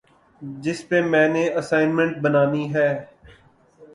[0.63, 2.89] جس پہ میں نے اسائنمنٹ بنانی ہے